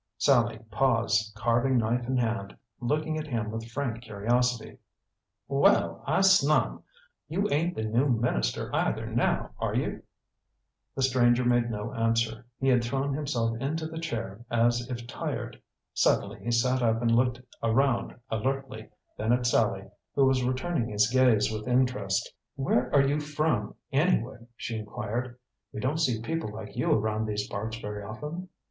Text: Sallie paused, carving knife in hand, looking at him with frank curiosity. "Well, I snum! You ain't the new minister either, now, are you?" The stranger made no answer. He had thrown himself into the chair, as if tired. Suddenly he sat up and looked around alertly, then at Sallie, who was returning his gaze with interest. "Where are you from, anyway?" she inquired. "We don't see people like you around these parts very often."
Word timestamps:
Sallie 0.17 0.57
paused, 0.71 1.31
carving 1.35 1.77
knife 1.77 2.07
in 2.07 2.17
hand, 2.17 2.57
looking 2.79 3.19
at 3.19 3.27
him 3.27 3.51
with 3.51 3.69
frank 3.69 4.01
curiosity. 4.01 4.79
"Well, 5.47 6.03
I 6.07 6.21
snum! 6.21 6.81
You 7.27 7.47
ain't 7.51 7.75
the 7.75 7.83
new 7.83 8.07
minister 8.09 8.75
either, 8.75 9.05
now, 9.05 9.51
are 9.59 9.75
you?" 9.75 10.01
The 10.95 11.03
stranger 11.03 11.45
made 11.45 11.69
no 11.69 11.93
answer. 11.93 12.47
He 12.59 12.67
had 12.67 12.83
thrown 12.83 13.13
himself 13.13 13.55
into 13.61 13.85
the 13.85 13.99
chair, 13.99 14.43
as 14.49 14.89
if 14.89 15.05
tired. 15.05 15.61
Suddenly 15.93 16.39
he 16.45 16.51
sat 16.51 16.81
up 16.81 16.99
and 17.03 17.15
looked 17.15 17.39
around 17.61 18.15
alertly, 18.31 18.89
then 19.19 19.31
at 19.31 19.45
Sallie, 19.45 19.85
who 20.15 20.25
was 20.25 20.43
returning 20.43 20.89
his 20.89 21.11
gaze 21.11 21.51
with 21.51 21.67
interest. 21.67 22.33
"Where 22.55 22.91
are 22.91 23.03
you 23.05 23.19
from, 23.19 23.75
anyway?" 23.91 24.47
she 24.57 24.77
inquired. 24.79 25.37
"We 25.71 25.79
don't 25.79 26.01
see 26.01 26.23
people 26.23 26.49
like 26.51 26.75
you 26.75 26.91
around 26.91 27.27
these 27.27 27.47
parts 27.47 27.77
very 27.77 28.01
often." 28.01 28.49